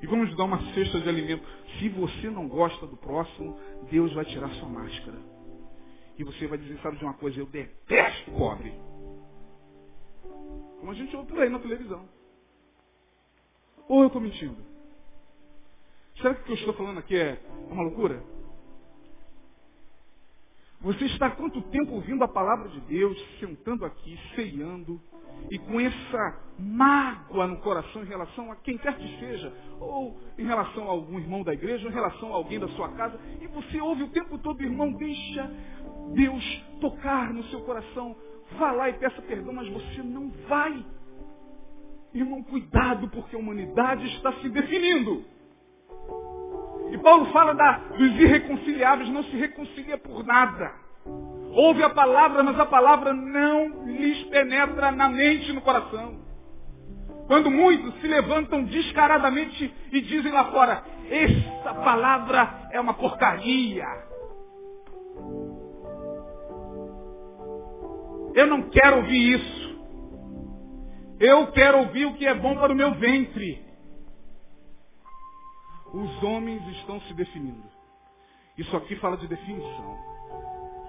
[0.00, 1.44] E vamos dar uma cesta de alimento.
[1.78, 3.58] Se você não gosta do próximo,
[3.90, 5.18] Deus vai tirar sua máscara.
[6.16, 8.72] E você vai dizer, sabe de uma coisa, eu detesto pobre.
[10.80, 12.08] Como a gente ouve por aí na televisão.
[13.88, 14.56] Ou eu estou mentindo?
[16.20, 18.22] Será que o que eu estou falando aqui é uma loucura?
[20.80, 25.00] Você está quanto tempo ouvindo a palavra de Deus, sentando aqui, ceiando,
[25.50, 30.44] e com essa mágoa no coração em relação a quem quer que seja, ou em
[30.44, 33.46] relação a algum irmão da igreja, ou em relação a alguém da sua casa, e
[33.46, 35.50] você ouve o tempo todo, irmão, deixa
[36.14, 38.16] Deus tocar no seu coração,
[38.56, 40.84] vá lá e peça perdão, mas você não vai.
[42.14, 45.24] Irmão, cuidado, porque a humanidade está se definindo.
[46.90, 50.72] E Paulo fala da, dos irreconciliáveis, não se reconcilia por nada.
[51.52, 56.16] Ouve a palavra, mas a palavra não lhes penetra na mente e no coração.
[57.26, 63.86] Quando muitos se levantam descaradamente e dizem lá fora, essa palavra é uma porcaria.
[68.34, 69.68] Eu não quero ouvir isso.
[71.20, 73.67] Eu quero ouvir o que é bom para o meu ventre
[75.92, 77.64] os homens estão se definindo.
[78.56, 79.98] Isso aqui fala de definição.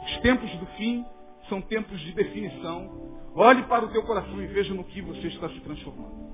[0.03, 1.05] Os tempos do fim
[1.47, 3.09] são tempos de definição.
[3.35, 6.29] Olhe para o teu coração e veja no que você está se transformando.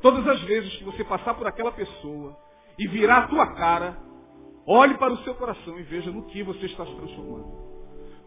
[0.00, 2.36] Todas as vezes que você passar por aquela pessoa
[2.78, 3.96] e virar a tua cara,
[4.66, 7.68] olhe para o seu coração e veja no que você está se transformando.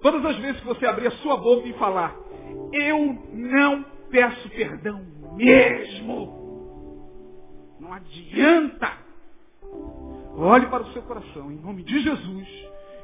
[0.02, 2.15] Todas as vezes que você abrir a sua boca e falar,
[2.74, 6.41] eu não peço perdão mesmo.
[7.80, 9.01] Não adianta.
[10.38, 12.48] Olhe para o seu coração, em nome de Jesus,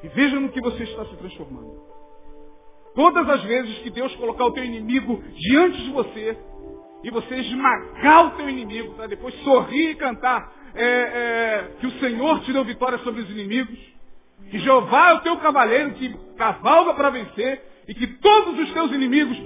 [0.03, 1.82] e veja no que você está se transformando.
[2.95, 6.38] Todas as vezes que Deus colocar o teu inimigo diante de você,
[7.03, 11.99] e você esmagar o teu inimigo, para depois sorrir e cantar é, é, que o
[11.99, 13.77] Senhor te deu vitória sobre os inimigos,
[14.49, 18.91] que Jeová é o teu cavaleiro que cavalga para vencer, e que todos os teus
[18.91, 19.38] inimigos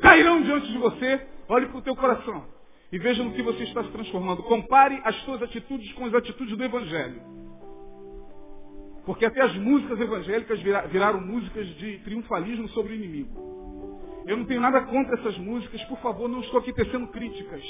[0.00, 2.44] cairão diante de você, olhe para o teu coração.
[2.92, 4.42] E veja no que você está se transformando.
[4.42, 7.22] Compare as suas atitudes com as atitudes do Evangelho.
[9.06, 14.22] Porque até as músicas evangélicas viraram músicas de triunfalismo sobre o inimigo.
[14.26, 17.64] Eu não tenho nada contra essas músicas, por favor, não estou aqui tecendo críticas.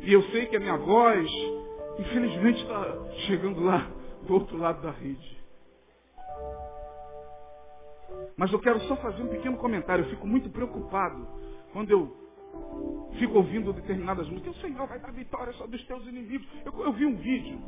[0.00, 1.30] E eu sei que a minha voz,
[2.00, 3.90] infelizmente, está chegando lá
[4.26, 5.36] do outro lado da rede.
[8.36, 10.04] Mas eu quero só fazer um pequeno comentário.
[10.04, 11.26] Eu fico muito preocupado
[11.72, 12.25] quando eu
[13.18, 16.46] fico ouvindo determinadas músicas, o Senhor vai dar vitória sobre os teus inimigos.
[16.64, 17.58] Eu, eu vi um vídeo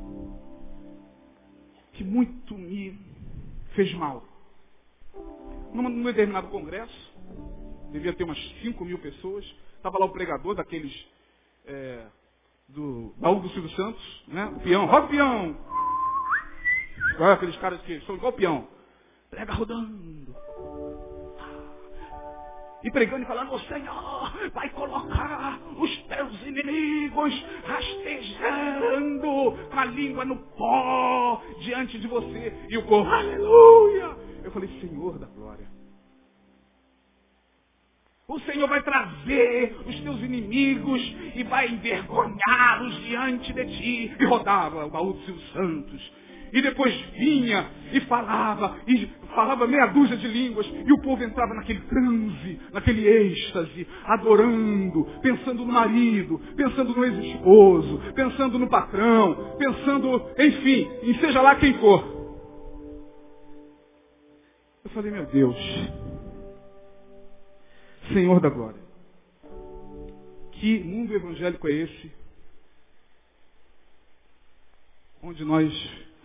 [1.94, 2.98] que muito me
[3.74, 4.22] fez mal.
[5.72, 7.14] Num, num determinado congresso,
[7.90, 9.44] devia ter umas 5 mil pessoas,
[9.76, 10.92] estava lá o pregador daqueles
[11.66, 12.06] é,
[12.68, 14.46] do baú do Silvio Santos, né?
[14.46, 15.56] O peão, roda peão!
[17.18, 18.68] Olha aqueles caras que são igual peão.
[19.30, 20.34] prega rodando.
[22.84, 24.17] E pregando e falando, o Senhor
[24.52, 32.52] vai colocar os teus inimigos rastejando com a língua no pó diante de você.
[32.68, 34.16] E o povo, aleluia!
[34.44, 35.68] Eu falei, Senhor da glória.
[38.28, 41.00] O Senhor vai trazer os teus inimigos
[41.34, 44.16] e vai envergonhá-los diante de ti.
[44.20, 46.12] E rodava o baú dos seus santos.
[46.52, 51.54] E depois vinha e falava, e falava meia dúzia de línguas, e o povo entrava
[51.54, 60.30] naquele transe, naquele êxtase, adorando, pensando no marido, pensando no ex-esposo, pensando no patrão, pensando,
[60.38, 62.18] enfim, em seja lá quem for.
[64.84, 65.56] Eu falei, meu Deus,
[68.12, 68.80] Senhor da glória.
[70.52, 72.12] Que mundo evangélico é esse?
[75.22, 75.72] Onde nós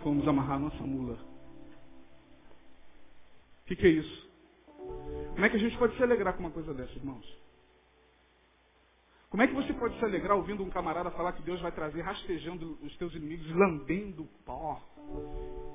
[0.04, 1.18] fomos amarrar nossa mula.
[3.62, 4.32] O que, que é isso?
[5.34, 7.26] Como é que a gente pode se alegrar com uma coisa dessa, irmãos?
[9.30, 12.02] Como é que você pode se alegrar ouvindo um camarada falar que Deus vai trazer
[12.02, 14.80] rastejando os teus inimigos, lambendo pó?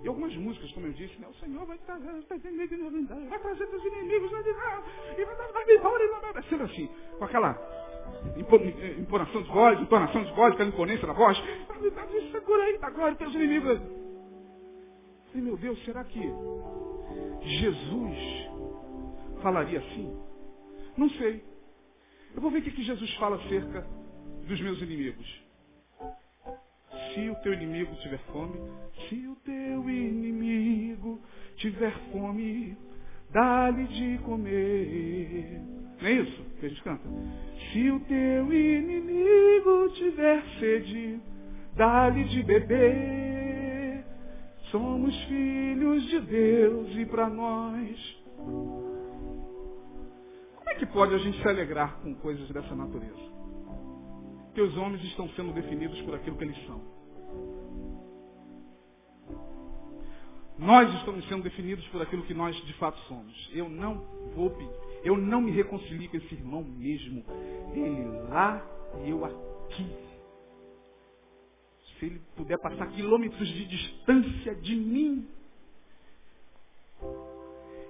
[0.05, 1.27] E algumas músicas, como eu disse, né?
[1.27, 6.33] o Senhor vai trazer teus inimigos, vai trazer teus inimigos, vai, e vai embora, e
[6.33, 6.89] vai sendo assim,
[7.19, 7.59] com aquela
[8.97, 11.37] entonação de voz, entonação de voz, aquela imponência da voz.
[12.31, 13.98] Segura aí, da glória, teus inimigos.
[15.35, 16.21] E meu Deus, será que
[17.43, 18.19] Jesus
[19.43, 20.17] falaria assim?
[20.97, 21.43] Não sei.
[22.35, 23.87] Eu vou ver o que Jesus fala acerca
[24.47, 25.43] dos meus inimigos.
[27.13, 28.59] Se o teu inimigo tiver fome,
[29.09, 31.21] se o teu inimigo
[31.57, 32.77] tiver fome,
[33.31, 35.61] dá-lhe de comer.
[36.01, 37.09] Não é isso que a gente canta?
[37.73, 41.21] Se o teu inimigo tiver sede,
[41.77, 43.58] dá-lhe de beber.
[44.71, 48.17] Somos filhos de Deus e para nós.
[48.37, 49.09] Como
[50.69, 53.29] é que pode a gente se alegrar com coisas dessa natureza?
[54.55, 56.81] Que os homens estão sendo definidos por aquilo que eles são.
[60.59, 63.51] Nós estamos sendo definidos por aquilo que nós de fato somos.
[63.55, 64.05] Eu não
[64.35, 64.71] vou pedir,
[65.05, 67.25] eu não me reconcilio com esse irmão mesmo.
[67.73, 68.61] Ele lá
[69.05, 70.08] e eu aqui.
[71.99, 75.29] Se ele puder passar quilômetros de distância de mim.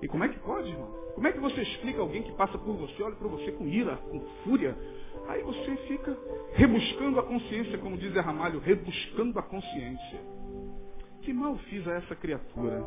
[0.00, 0.88] E como é que pode, irmão?
[1.14, 3.96] Como é que você explica alguém que passa por você, olha para você com ira,
[3.96, 4.76] com fúria?
[5.26, 6.16] Aí você fica
[6.54, 10.20] rebuscando a consciência, como diz Ramalho, rebuscando a consciência.
[11.22, 12.82] Que mal fiz a essa criatura?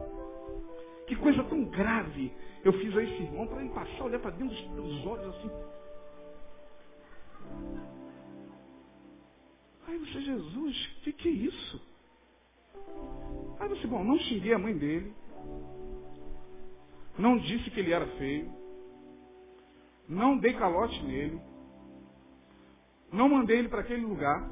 [1.07, 2.31] Que coisa tão grave
[2.63, 5.49] eu fiz a esse irmão para ele passar, olhar para dentro dos olhos assim.
[9.87, 11.81] Aí você, Jesus, o que, que é isso?
[13.59, 15.13] Aí você, bom, não xinguei a mãe dele.
[17.17, 18.51] Não disse que ele era feio.
[20.07, 21.39] Não dei calote nele.
[23.11, 24.49] Não mandei ele para aquele lugar.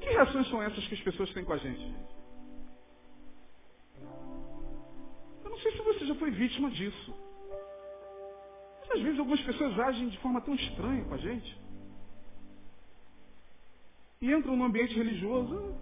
[0.00, 1.94] Que reações são essas que as pessoas têm com a gente?
[5.42, 7.14] Eu não sei se você já foi vítima disso.
[8.80, 11.65] Mas às vezes algumas pessoas agem de forma tão estranha com a gente.
[14.20, 15.74] E entram no ambiente religioso.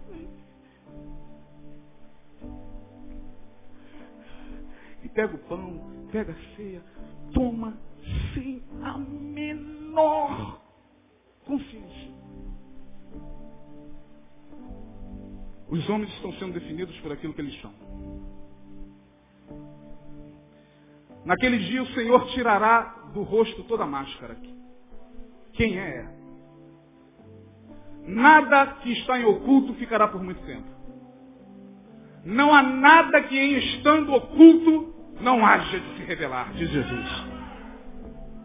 [5.03, 6.83] E pega o pão, pega a ceia,
[7.33, 7.77] toma
[8.33, 10.61] sem a menor
[11.45, 12.15] consciência.
[15.69, 17.73] Os homens estão sendo definidos por aquilo que eles são.
[21.23, 24.37] Naquele dia o Senhor tirará do rosto toda a máscara.
[25.53, 26.14] Quem é?
[28.07, 30.67] Nada que está em oculto ficará por muito tempo.
[32.23, 37.25] Não há nada que em estando oculto não haja de se revelar, diz Jesus.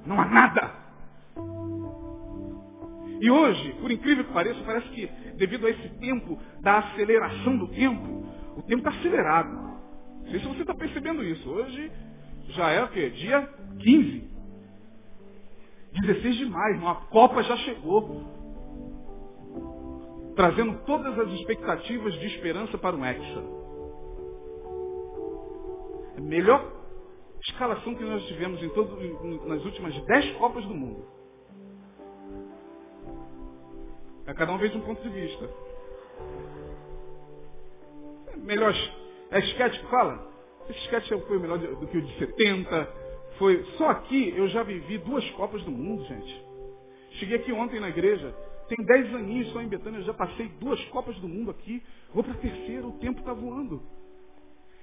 [0.07, 0.81] Não há nada.
[3.21, 5.07] E hoje, por incrível que pareça, parece que
[5.37, 9.51] devido a esse tempo da aceleração do tempo, o tempo está acelerado.
[9.51, 11.49] Não sei se você está percebendo isso.
[11.49, 11.91] Hoje
[12.51, 13.11] já é o quê?
[13.11, 13.49] Dia
[13.79, 14.31] 15.
[16.01, 18.40] 16 de maio, a Copa já chegou.
[20.37, 23.45] Trazendo todas as expectativas de esperança para o Hexa.
[26.17, 26.81] A melhor
[27.43, 28.97] escalação que nós tivemos em todo,
[29.47, 31.05] nas últimas 10 Copas do Mundo.
[34.27, 35.51] É cada um vez um ponto de vista.
[38.29, 38.73] É melhor.
[39.31, 40.31] É esquete que fala?
[40.69, 42.95] Esse esquete foi melhor do que o de 70.
[43.39, 43.65] Foi.
[43.77, 46.47] Só aqui eu já vivi duas Copas do Mundo, gente.
[47.13, 48.35] Cheguei aqui ontem na igreja.
[48.71, 51.83] Tem 10 aninhos só em Betânia, eu já passei duas Copas do Mundo aqui.
[52.15, 53.83] Vou para a terceira, o tempo está voando.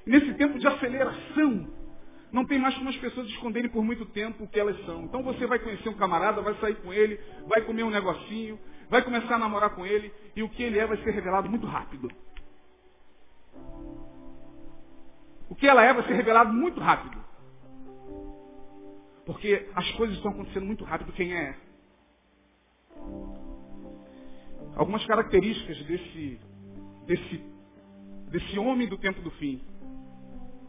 [0.05, 1.69] Nesse tempo de aceleração,
[2.29, 5.03] não tem mais como as pessoas esconderem por muito tempo o que elas são.
[5.03, 7.17] Então você vai conhecer um camarada, vai sair com ele,
[7.47, 8.59] vai comer um negocinho,
[8.89, 11.65] vai começar a namorar com ele, e o que ele é vai ser revelado muito
[11.65, 12.11] rápido.
[15.49, 17.23] O que ela é vai ser revelado muito rápido.
[19.25, 21.55] Porque as coisas estão acontecendo muito rápido quem é.
[24.77, 26.39] Algumas características desse,
[27.07, 27.43] desse,
[28.29, 29.59] desse homem do tempo do fim.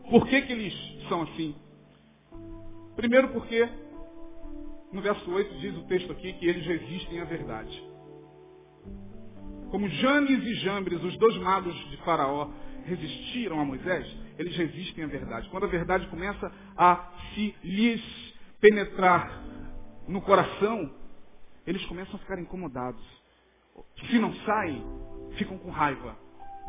[0.08, 0.74] Por que, que eles
[1.08, 1.54] são assim?
[2.96, 3.68] Primeiro porque,
[4.90, 7.86] no verso 8 diz o texto aqui que eles resistem à verdade.
[9.70, 12.50] Como Janes e Jambres, os dois magos de Faraó,
[12.86, 14.06] resistiram a Moisés,
[14.38, 15.50] eles resistem à verdade.
[15.50, 18.02] Quando a verdade começa a se lhes
[18.58, 19.44] penetrar
[20.08, 20.90] no coração,
[21.66, 23.04] eles começam a ficar incomodados.
[24.08, 24.84] Se não saem,
[25.36, 26.16] ficam com raiva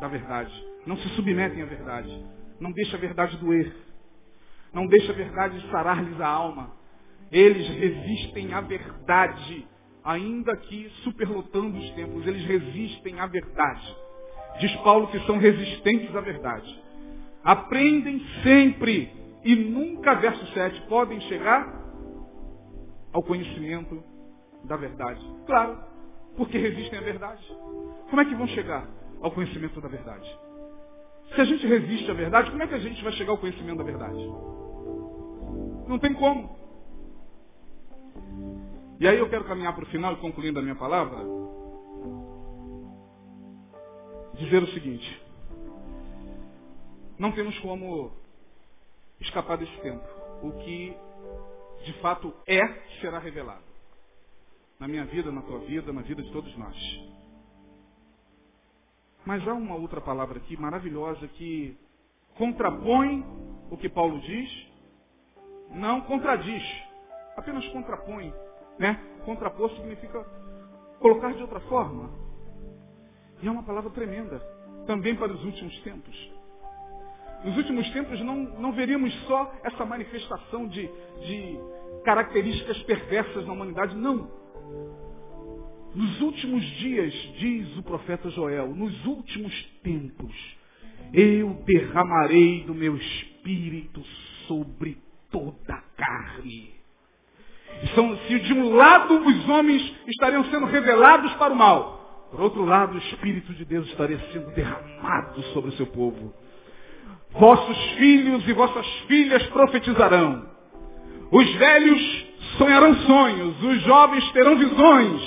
[0.00, 0.52] da verdade.
[0.86, 2.24] Não se submetem à verdade.
[2.58, 3.74] Não deixa a verdade doer.
[4.72, 6.72] Não deixa a verdade sarar-lhes a alma.
[7.30, 9.66] Eles resistem à verdade,
[10.04, 12.26] ainda que superlotando os tempos.
[12.26, 13.96] Eles resistem à verdade.
[14.58, 16.82] Diz Paulo que são resistentes à verdade.
[17.44, 19.12] Aprendem sempre
[19.44, 21.80] e nunca, verso 7, podem chegar
[23.12, 24.02] ao conhecimento
[24.64, 25.24] da verdade.
[25.46, 25.78] Claro,
[26.40, 27.46] porque resistem à verdade.
[28.08, 28.88] Como é que vão chegar
[29.20, 30.26] ao conhecimento da verdade?
[31.34, 33.76] Se a gente resiste à verdade, como é que a gente vai chegar ao conhecimento
[33.76, 34.26] da verdade?
[35.86, 36.58] Não tem como.
[38.98, 41.18] E aí eu quero caminhar para o final e concluindo a minha palavra,
[44.38, 45.22] dizer o seguinte.
[47.18, 48.12] Não temos como
[49.20, 50.08] escapar desse tempo.
[50.42, 50.96] O que
[51.84, 52.66] de fato é,
[53.02, 53.69] será revelado.
[54.80, 56.76] Na minha vida, na tua vida, na vida de todos nós.
[59.26, 61.76] Mas há uma outra palavra aqui maravilhosa que
[62.36, 63.22] contrapõe
[63.70, 64.66] o que Paulo diz,
[65.70, 66.62] não contradiz,
[67.36, 68.32] apenas contrapõe.
[68.78, 68.98] Né?
[69.26, 70.24] Contrapor significa
[70.98, 72.10] colocar de outra forma.
[73.42, 74.38] E é uma palavra tremenda,
[74.86, 76.32] também para os últimos tempos.
[77.44, 80.86] Nos últimos tempos não, não veríamos só essa manifestação de,
[81.20, 81.58] de
[82.02, 84.39] características perversas na humanidade, não.
[85.94, 89.52] Nos últimos dias, diz o profeta Joel, nos últimos
[89.82, 90.32] tempos,
[91.12, 94.02] eu derramarei do meu espírito
[94.46, 94.96] sobre
[95.30, 96.70] toda a carne.
[97.94, 102.64] São, se de um lado os homens estariam sendo revelados para o mal, por outro
[102.64, 106.32] lado o Espírito de Deus estaria sendo derramado sobre o seu povo.
[107.32, 110.48] Vossos filhos e vossas filhas profetizarão.
[111.32, 115.22] Os velhos sonharão sonhos, os jovens terão visões,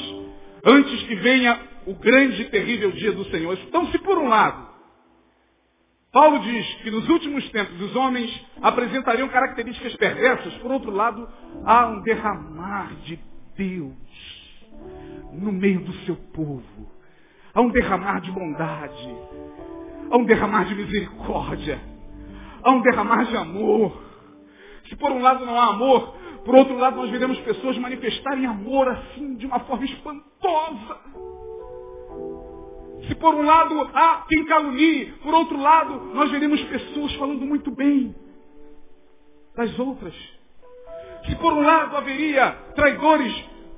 [0.66, 3.58] antes que venha o grande e terrível dia do Senhor.
[3.68, 4.74] Então, se por um lado,
[6.12, 8.30] Paulo diz que nos últimos tempos os homens
[8.62, 11.28] apresentariam características perversas, por outro lado,
[11.66, 13.20] há um derramar de
[13.58, 13.94] Deus
[15.34, 16.92] no meio do seu povo.
[17.54, 19.16] Há um derramar de bondade.
[20.12, 21.80] Há um derramar de misericórdia.
[22.64, 24.00] Há um derramar de amor.
[24.88, 26.16] Se por um lado não há amor,
[26.46, 30.98] por outro lado nós veremos pessoas manifestarem amor assim, de uma forma espantosa.
[33.08, 37.72] Se por um lado há quem calunie, por outro lado nós veremos pessoas falando muito
[37.72, 38.16] bem
[39.56, 40.14] das outras.
[41.26, 43.34] Se por um lado haveria traidores,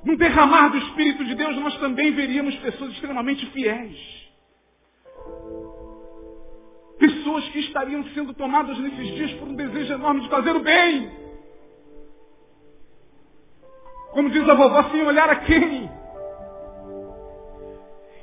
[0.06, 3.98] no derramar do Espírito de Deus, nós também veríamos pessoas extremamente fiéis.
[7.00, 11.25] Pessoas que estariam sendo tomadas nesses dias por um desejo enorme de fazer o bem.
[14.16, 15.92] Como diz a vovó, sem olhar a quem.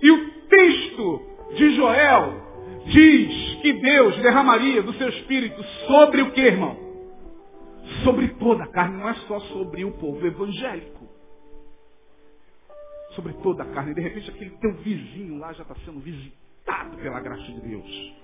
[0.01, 1.23] E o texto
[1.55, 2.33] de Joel
[2.87, 6.79] diz que Deus derramaria do seu espírito sobre o que, irmão?
[8.05, 11.07] Sobre toda a carne, não é só sobre o povo evangélico.
[13.11, 13.93] Sobre toda a carne.
[13.93, 18.22] De repente aquele teu vizinho lá já está sendo visitado pela graça de Deus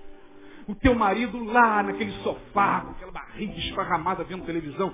[0.69, 4.93] o teu marido lá naquele sofá, com aquela barriga esparramada vendo televisão,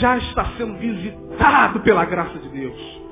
[0.00, 3.02] já está sendo visitado pela graça de Deus.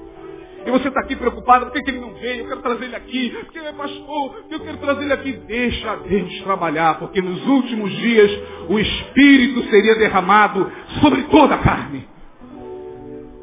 [0.64, 2.40] E você está aqui preocupado, por que, ele não veio?
[2.44, 5.32] Eu quero trazer ele aqui, porque ele é pastor, eu quero trazer ele aqui.
[5.46, 8.30] Deixa Deus trabalhar, porque nos últimos dias
[8.70, 10.72] o Espírito seria derramado
[11.02, 12.08] sobre toda a carne.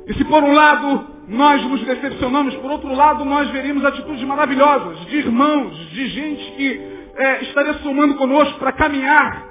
[0.07, 5.05] E se por um lado nós nos decepcionamos, por outro lado nós veríamos atitudes maravilhosas
[5.05, 9.49] de irmãos, de gente que é, estaria somando conosco para caminhar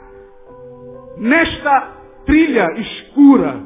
[1.17, 3.65] nesta trilha escura.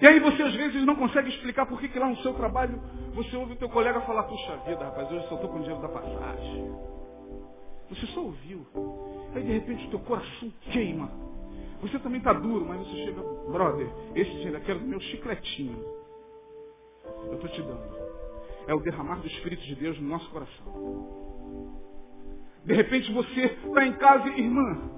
[0.00, 2.80] E aí você às vezes não consegue explicar por que, que lá no seu trabalho
[3.14, 5.82] você ouve o teu colega falar, puxa vida, rapaz, hoje só estou com o dinheiro
[5.82, 6.72] da passagem.
[7.90, 8.64] Você só ouviu.
[9.34, 11.10] Aí de repente o teu coração queima.
[11.82, 15.84] Você também está duro, mas você chega, brother, esse ainda quero do meu chicletinho.
[17.26, 17.98] Eu estou te dando.
[18.68, 21.87] É o derramar do Espírito de Deus no nosso coração.
[22.64, 24.90] De repente você está em casa e, irmã,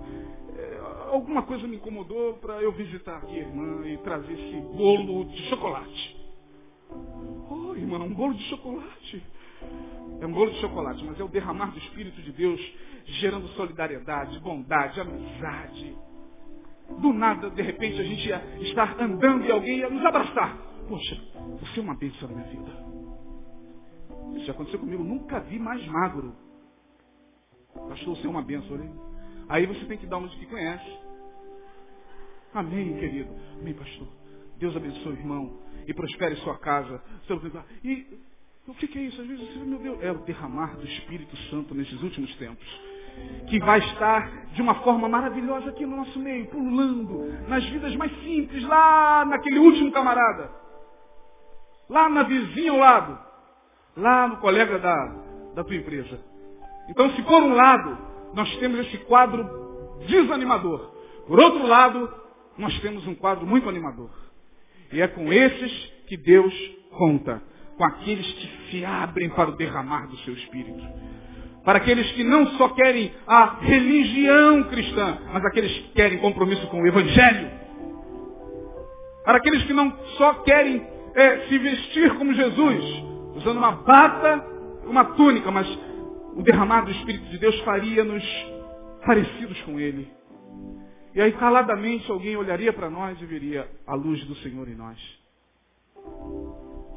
[0.56, 0.80] é,
[1.12, 6.16] alguma coisa me incomodou para eu visitar aqui irmã e trazer esse bolo de chocolate.
[7.50, 9.22] Oh, irmã, um bolo de chocolate.
[10.20, 12.60] É um bolo de chocolate, mas é o derramar do Espírito de Deus
[13.04, 15.96] gerando solidariedade, bondade, amizade.
[16.98, 20.56] Do nada, de repente, a gente ia estar andando e alguém ia nos abraçar.
[20.88, 21.16] Poxa,
[21.60, 22.90] você é uma bênção na minha vida.
[24.36, 26.34] Isso já aconteceu comigo, nunca vi mais magro.
[27.88, 28.90] Pastor, você é uma bênção, né?
[29.48, 30.98] Aí você tem que dar uma de que conhece.
[32.54, 33.30] Amém, querido.
[33.60, 34.06] Amém, pastor.
[34.58, 35.58] Deus abençoe, irmão.
[35.86, 37.02] E prospere sua casa.
[37.82, 38.06] E
[38.66, 39.20] o que é isso?
[39.20, 42.66] Às vezes você, meu Deus, é o derramar do Espírito Santo nesses últimos tempos.
[43.48, 48.12] Que vai estar de uma forma maravilhosa aqui no nosso meio, pululando nas vidas mais
[48.22, 50.50] simples, lá naquele último camarada.
[51.88, 53.18] Lá na vizinha ao lado.
[53.96, 55.06] Lá no colega da,
[55.54, 56.29] da tua empresa.
[56.90, 57.96] Então, se por um lado
[58.34, 59.48] nós temos esse quadro
[60.06, 60.92] desanimador,
[61.26, 62.12] por outro lado,
[62.58, 64.10] nós temos um quadro muito animador.
[64.92, 65.72] E é com esses
[66.08, 66.52] que Deus
[66.90, 67.40] conta
[67.76, 70.84] com aqueles que se abrem para o derramar do seu espírito.
[71.64, 76.82] Para aqueles que não só querem a religião cristã, mas aqueles que querem compromisso com
[76.82, 77.50] o Evangelho.
[79.24, 82.84] Para aqueles que não só querem é, se vestir como Jesus,
[83.36, 84.44] usando uma bata,
[84.86, 85.66] uma túnica, mas
[86.34, 88.24] o derramar do Espírito de Deus faria-nos
[89.04, 90.10] parecidos com Ele.
[91.14, 94.98] E aí, caladamente, alguém olharia para nós e veria a luz do Senhor em nós.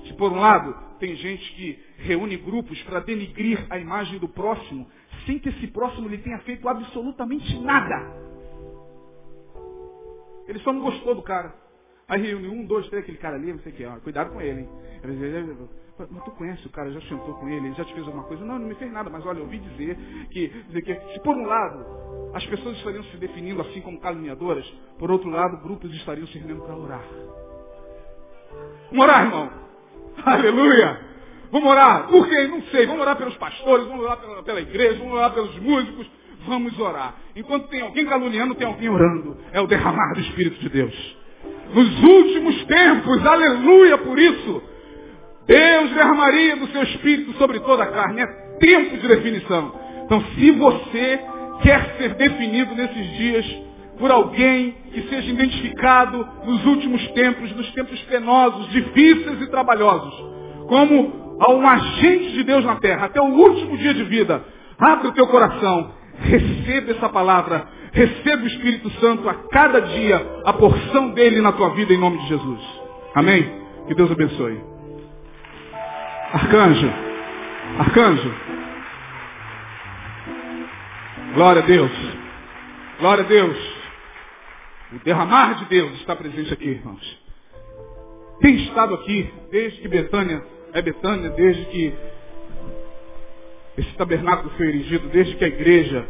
[0.05, 4.87] Se por um lado tem gente que reúne grupos para denigrir a imagem do próximo,
[5.25, 8.23] sem que esse próximo lhe tenha feito absolutamente nada.
[10.47, 11.55] Ele só não gostou do cara.
[12.07, 14.41] Aí reúne um, dois, três, aquele cara ali, não sei o que, ó, cuidado com
[14.41, 14.69] ele, hein?
[15.97, 18.43] Mas tu conhece o cara, já sentou com ele, ele já te fez alguma coisa?
[18.43, 19.95] Não, não me fez nada, mas olha, eu ouvi dizer
[20.31, 21.85] que, dizer que se por um lado
[22.33, 24.65] as pessoas estariam se definindo assim como caluniadoras,
[24.97, 27.03] por outro lado, grupos estariam se reunindo para orar.
[28.89, 29.49] Vamos orar, irmão.
[30.25, 30.99] Aleluia!
[31.51, 32.07] Vamos orar.
[32.07, 32.47] Por quê?
[32.47, 32.87] Não sei.
[32.87, 36.09] Vamos orar pelos pastores, vamos orar pela, pela igreja, vamos orar pelos músicos.
[36.47, 37.15] Vamos orar.
[37.35, 39.37] Enquanto tem alguém caluniando, tem alguém orando.
[39.51, 41.17] É o derramar do Espírito de Deus.
[41.73, 44.63] Nos últimos tempos, aleluia por isso.
[45.47, 48.21] Deus derramaria do seu Espírito sobre toda a carne.
[48.21, 48.27] É
[48.59, 49.73] tempo de definição.
[50.05, 51.19] Então, se você
[51.61, 53.63] quer ser definido nesses dias
[53.97, 60.13] por alguém que seja identificado nos últimos tempos, nos tempos penosos, difíceis e trabalhosos,
[60.67, 64.43] como um agente de Deus na terra, até o último dia de vida.
[64.79, 70.53] Abre o teu coração, receba essa palavra, receba o Espírito Santo a cada dia, a
[70.53, 72.61] porção dele na tua vida, em nome de Jesus.
[73.15, 73.61] Amém?
[73.87, 74.72] Que Deus abençoe.
[76.33, 76.91] Arcanjo,
[77.77, 78.33] arcanjo,
[81.35, 81.91] glória a Deus,
[82.99, 83.57] glória a Deus.
[84.93, 87.21] O derramar de Deus está presente aqui, irmãos.
[88.41, 91.93] Tem estado aqui desde que Betânia é Betânia, desde que
[93.77, 96.03] esse tabernáculo foi erigido, desde que a igreja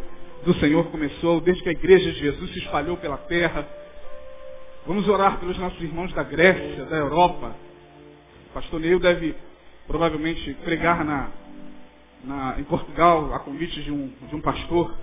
[0.45, 3.67] do Senhor começou, desde que a igreja de Jesus se espalhou pela terra.
[4.87, 7.53] Vamos orar pelos nossos irmãos da Grécia, da Europa.
[8.51, 9.35] O pastor Neil deve
[9.87, 11.31] provavelmente pregar na,
[12.23, 14.95] na, em Portugal a convite de um, de um pastor.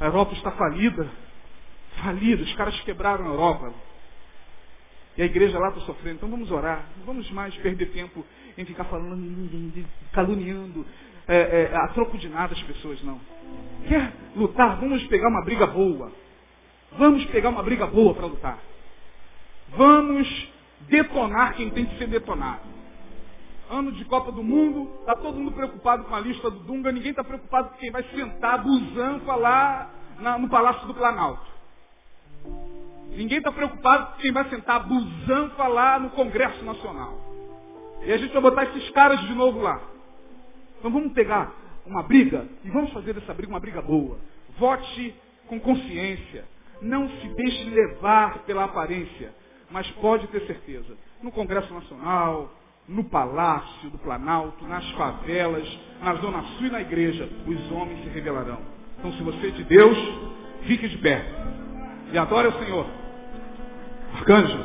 [0.00, 1.10] A Europa está falida
[1.98, 3.72] falido, os caras quebraram a Europa.
[5.16, 6.16] E a igreja lá está sofrendo.
[6.16, 6.86] Então vamos orar.
[6.98, 8.24] Não vamos mais perder tempo
[8.56, 10.86] em ficar falando, caluniando,
[11.26, 13.20] é, é, a troco de nada as pessoas, não.
[13.86, 14.78] Quer lutar?
[14.80, 16.12] Vamos pegar uma briga boa.
[16.92, 18.58] Vamos pegar uma briga boa para lutar.
[19.70, 20.48] Vamos
[20.88, 22.77] detonar quem tem que ser detonado.
[23.70, 27.10] Ano de Copa do Mundo, está todo mundo preocupado com a lista do Dunga, ninguém
[27.10, 29.90] está preocupado com quem vai sentar do Zanfa lá
[30.20, 31.58] na, no Palácio do Planalto.
[33.10, 37.18] Ninguém está preocupado com quem vai sentar busanfa lá no Congresso Nacional.
[38.04, 39.80] E a gente vai botar esses caras de novo lá.
[40.78, 41.52] Então vamos pegar
[41.84, 44.18] uma briga e vamos fazer dessa briga uma briga boa.
[44.58, 45.14] Vote
[45.48, 46.44] com consciência.
[46.80, 49.34] Não se deixe levar pela aparência.
[49.70, 50.96] Mas pode ter certeza.
[51.20, 52.52] No Congresso Nacional,
[52.88, 55.68] no Palácio do Planalto, nas favelas,
[56.02, 58.58] na Zona Sul e na igreja, os homens se revelarão.
[58.98, 59.96] Então se você é de Deus,
[60.62, 61.24] fique de pé
[62.12, 62.86] e adore o Senhor.
[64.14, 64.58] Arcanjo,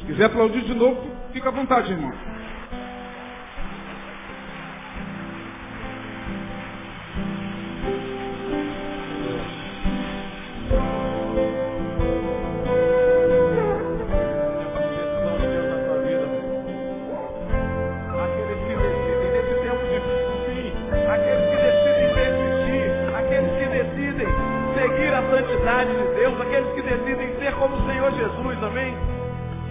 [0.00, 1.00] se quiser aplaudir de novo,
[1.32, 2.12] fica à vontade, irmão.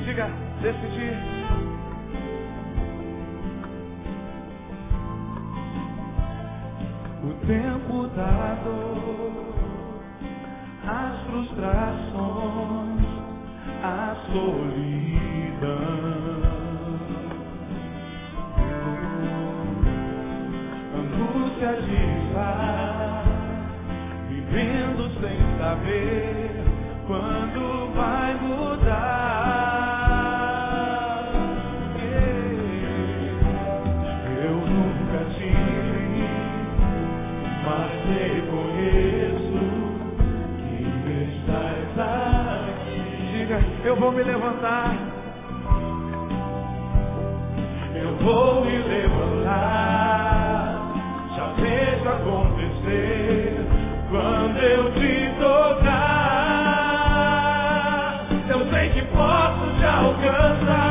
[0.08, 0.30] diga,
[0.62, 1.18] decidir.
[7.24, 9.56] O tempo da dor,
[10.88, 13.02] as frustrações,
[13.84, 15.68] a solidão.
[20.96, 23.24] Angústia de estar
[24.30, 26.64] vivendo sem saber
[27.08, 28.27] quando vai.
[43.88, 44.94] Eu vou me levantar.
[47.96, 50.12] Eu vou me levantar.
[51.34, 53.66] Já vejo acontecer
[54.10, 56.68] quando eu te tocar.
[58.50, 60.87] Eu sei que posso te alcançar.